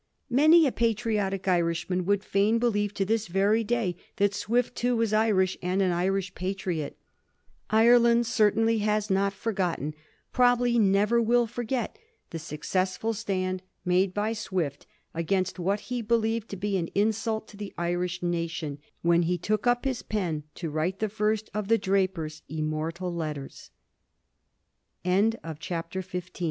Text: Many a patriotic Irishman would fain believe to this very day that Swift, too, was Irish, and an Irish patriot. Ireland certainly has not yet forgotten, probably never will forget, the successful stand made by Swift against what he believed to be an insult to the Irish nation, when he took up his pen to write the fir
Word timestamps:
Many 0.31 0.65
a 0.65 0.71
patriotic 0.71 1.47
Irishman 1.47 2.05
would 2.07 2.23
fain 2.23 2.57
believe 2.57 2.91
to 2.95 3.05
this 3.05 3.27
very 3.27 3.63
day 3.63 3.95
that 4.15 4.33
Swift, 4.33 4.75
too, 4.75 4.95
was 4.97 5.13
Irish, 5.13 5.59
and 5.61 5.79
an 5.79 5.91
Irish 5.91 6.33
patriot. 6.33 6.97
Ireland 7.69 8.25
certainly 8.25 8.79
has 8.79 9.11
not 9.11 9.27
yet 9.33 9.39
forgotten, 9.39 9.93
probably 10.33 10.79
never 10.79 11.21
will 11.21 11.45
forget, 11.45 11.99
the 12.31 12.39
successful 12.39 13.13
stand 13.13 13.61
made 13.85 14.11
by 14.11 14.33
Swift 14.33 14.87
against 15.13 15.59
what 15.59 15.81
he 15.81 16.01
believed 16.01 16.49
to 16.49 16.55
be 16.57 16.77
an 16.77 16.87
insult 16.95 17.47
to 17.49 17.57
the 17.57 17.71
Irish 17.77 18.23
nation, 18.23 18.79
when 19.03 19.21
he 19.21 19.37
took 19.37 19.67
up 19.67 19.85
his 19.85 20.01
pen 20.01 20.41
to 20.55 20.71
write 20.71 20.97
the 20.97 21.09
fir 21.09 21.35